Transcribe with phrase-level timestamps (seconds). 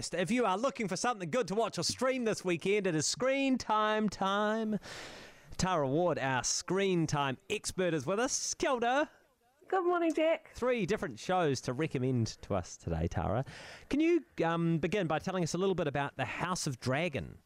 [0.00, 2.94] first, if you are looking for something good to watch or stream this weekend, it
[2.94, 4.78] is Screen Time time.
[5.58, 8.54] Tara Ward, our Screen Time expert, is with us.
[8.54, 9.10] Kia ora.
[9.68, 10.52] Good morning, Jack.
[10.54, 13.44] Three different shows to recommend to us today, Tara.
[13.90, 17.36] Can you um, begin by telling us a little bit about The House of Dragon?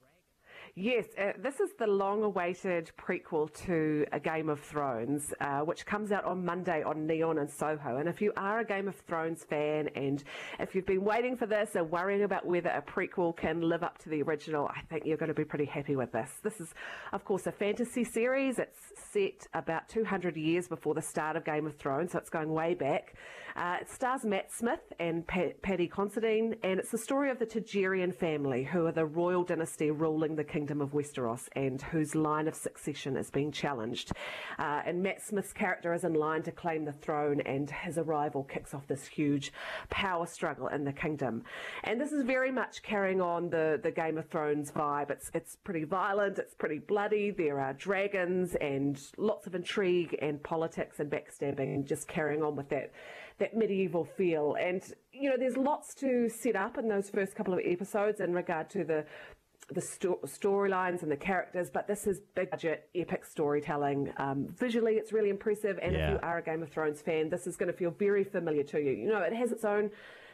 [0.77, 5.87] Yes, uh, this is the long awaited prequel to A Game of Thrones, uh, which
[5.87, 7.99] comes out on Monday on Neon and Soho.
[7.99, 10.25] And if you are a Game of Thrones fan and
[10.59, 13.99] if you've been waiting for this and worrying about whether a prequel can live up
[13.99, 16.33] to the original, I think you're going to be pretty happy with this.
[16.43, 16.75] This is,
[17.13, 18.59] of course, a fantasy series.
[18.59, 18.81] It's
[19.13, 22.75] set about 200 years before the start of Game of Thrones, so it's going way
[22.75, 23.15] back.
[23.55, 27.47] Uh, it stars Matt Smith and pa- Paddy Considine, and it's the story of the
[27.47, 32.15] Targaryen family, who are the royal dynasty ruling the kingdom Kingdom of Westeros and whose
[32.15, 34.13] line of succession is being challenged.
[34.59, 38.45] Uh, and Matt Smith's character is in line to claim the throne, and his arrival
[38.45, 39.53] kicks off this huge
[39.91, 41.45] power struggle in the kingdom.
[41.83, 45.11] And this is very much carrying on the, the Game of Thrones vibe.
[45.11, 50.43] It's, it's pretty violent, it's pretty bloody, there are dragons and lots of intrigue and
[50.43, 52.91] politics and backstabbing, and just carrying on with that,
[53.39, 54.57] that medieval feel.
[54.59, 58.33] And, you know, there's lots to set up in those first couple of episodes in
[58.33, 59.05] regard to the
[59.73, 64.13] the sto- storylines and the characters, but this is big budget, epic storytelling.
[64.19, 66.07] Um, visually, it's really impressive, and Yeah.
[66.07, 68.63] if you are a Game of Thrones fan, this is going to feel very familiar
[68.65, 68.93] to you.
[68.93, 69.91] You know, it has its own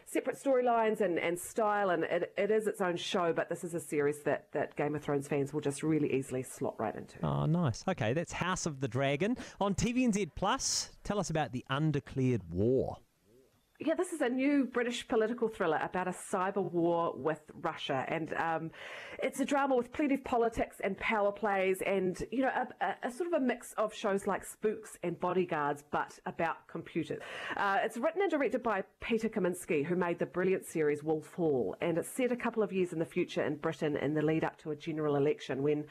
[0.06, 3.74] separate storylines and, and style, and it, it is its own show, but this is
[3.74, 7.24] a series that, that Game of Thrones fans will just really easily slot right into.
[7.24, 7.84] Oh, nice.
[7.86, 10.90] Okay, that's House of the Dragon on TVNZ Plus.
[11.04, 12.96] Tell us about the Undeclared War.
[13.82, 18.34] Yeah, this is a new British political thriller about a cyber war with Russia, and
[18.34, 18.70] um,
[19.22, 22.50] it's a drama with plenty of politics and power plays, and you know,
[22.82, 27.20] a, a, sort of a mix of shows like Spooks and Bodyguards, but about computers.
[27.56, 31.74] Uh, it's written and directed by Peter Kosminsky, who made the brilliant series Wolf Hall,
[31.80, 34.44] and it's set a couple of years in the future in Britain in the lead
[34.44, 35.86] up to a general election when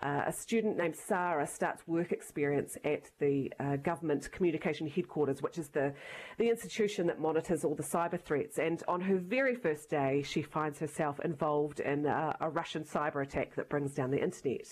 [0.00, 5.58] uh, a student named Sarah starts work experience at the uh, government communication headquarters, which
[5.58, 5.92] is the
[6.38, 8.58] the institution that monitors all the cyber threats.
[8.58, 13.22] And on her very first day, she finds herself involved in uh, a Russian cyber
[13.22, 14.66] attack that brings down the internet.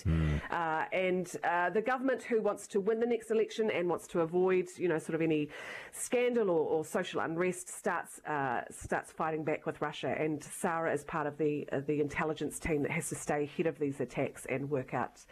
[0.50, 4.20] Uh, and uh, the government, who wants to win the next election and wants to
[4.20, 5.48] avoid, you know, sort of any
[5.92, 10.14] scandal or, or social unrest, starts uh, starts fighting back with Russia.
[10.18, 13.66] And Sarah is part of the uh, the intelligence team that has to stay ahead
[13.66, 15.24] of these attacks and work out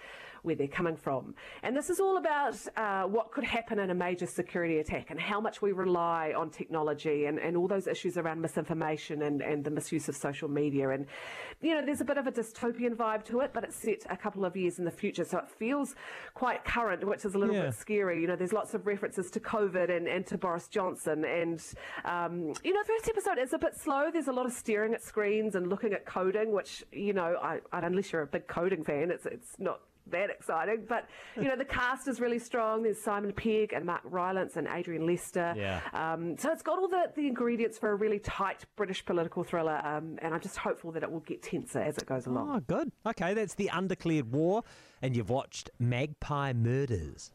[0.42, 1.34] where they're coming from.
[1.62, 5.20] And this is all about uh, what could happen in a major security attack and
[5.20, 9.64] how much we rely on technology and, and all those issues around misinformation and, and
[9.64, 10.90] the misuse of social media.
[10.90, 11.06] And,
[11.60, 14.16] you know, there's a bit of a dystopian vibe to it, but it's set a
[14.16, 15.24] couple of years in the future.
[15.24, 15.94] So it feels
[16.34, 17.66] quite current, which is a little Yeah.
[17.66, 18.20] bit scary.
[18.20, 21.24] You know, there's lots of references to COVID and, and to Boris Johnson.
[21.24, 21.62] And,
[22.04, 24.10] um, you know, the first episode is a bit slow.
[24.12, 27.60] There's a lot of staring at screens and looking at coding, which, you know, I,
[27.72, 30.84] I, unless you're a big coding fan, it's, it's not that exciting.
[30.88, 32.82] But, you know, the cast is really strong.
[32.82, 35.54] There's Simon Pegg and Mark Rylance and Adrian Lester.
[35.56, 35.80] Yeah.
[35.92, 39.80] Um, so it's got all the, the ingredients for a really tight British political thriller.
[39.84, 42.50] Um, and I'm just hopeful that it will get tenser as it goes along.
[42.54, 42.92] Oh, good.
[43.06, 44.62] Okay, that's the Undeclared War,
[45.02, 47.32] and you've watched Magpie Murders.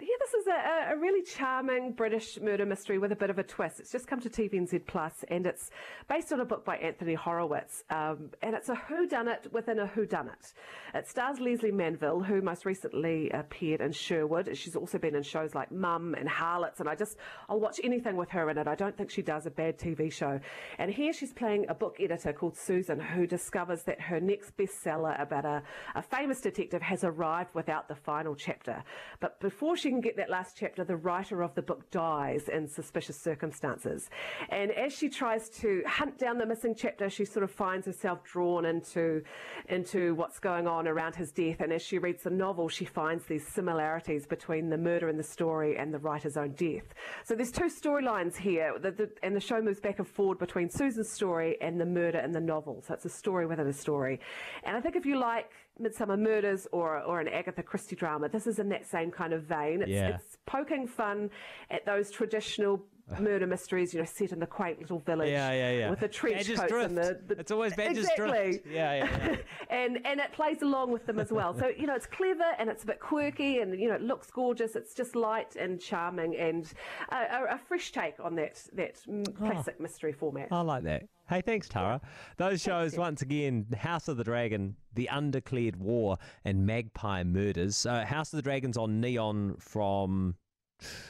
[0.00, 3.42] Yeah, this is a, a really charming British murder mystery with a bit of a
[3.42, 3.80] twist.
[3.80, 5.70] It's just come to TVNZ Plus, and it's
[6.08, 10.52] based on a book by Anthony Horowitz, um, and it's a whodunit within a whodunit.
[10.94, 14.56] It stars Lesley Manville, who most recently appeared in Sherwood.
[14.56, 17.16] She's also been in shows like Mum and Harlots, and I just
[17.48, 18.66] I'll watch anything with her in it.
[18.66, 20.40] I don't think she does a bad TV show.
[20.78, 25.20] And here she's playing a book editor called Susan, who discovers that her next bestseller
[25.20, 25.62] about a,
[25.94, 28.82] a famous detective has arrived without the final chapter.
[29.20, 32.66] But before she can get that last chapter, the writer of the book dies in
[32.66, 34.08] suspicious circumstances.
[34.48, 38.24] And as she tries to hunt down the missing chapter, she sort of finds herself
[38.24, 39.22] drawn into
[39.68, 41.60] into what's going on around his death.
[41.60, 45.22] And as she reads the novel, she finds these similarities between the murder in the
[45.22, 46.94] story and the writer's own death.
[47.24, 50.68] So there's two storylines here, the, the, and the show moves back and forward between
[50.70, 52.82] Susan's story and the murder in the novel.
[52.86, 54.20] So it's a story within a story.
[54.64, 55.50] And I think if you like
[55.80, 59.44] Midsomer Murders or or an Agatha Christie drama, this is in that same kind of
[59.44, 59.82] vein.
[59.82, 60.08] It's, Yeah.
[60.16, 61.30] it's poking fun
[61.70, 62.82] at those traditional
[63.18, 65.90] murder mysteries, you know, set in the quaint little village Yeah, yeah, yeah.
[65.90, 68.28] with the trench Badger's coats and the, the It's always Badger's exactly.
[68.28, 68.66] Drift.
[68.66, 69.36] Yeah, yeah, yeah.
[69.70, 71.54] and and it plays along with them as well.
[71.58, 74.30] So you know, it's clever and it's a bit quirky and you know, it looks
[74.30, 74.76] gorgeous.
[74.76, 76.70] It's just light and charming and
[77.10, 80.48] a, a, a fresh take on that that mm, classic mystery format.
[80.50, 81.04] I like that.
[81.30, 82.00] Hey, thanks, Tara.
[82.38, 87.86] Those shows, once again, House of the Dragon, The Undeclared War, and Magpie Murders.
[87.86, 90.34] Uh, House of the Dragon's on Neon from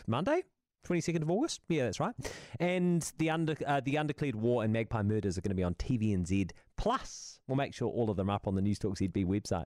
[0.06, 0.42] Monday?
[0.86, 1.60] 22nd of August.
[1.68, 2.14] Yeah, that's right.
[2.58, 5.74] And the under uh, the Undeclared War and Magpie Murders are going to be on
[5.74, 7.40] TVNZ Plus.
[7.46, 9.64] We'll make sure all of them are up on the Newstalk ZB website.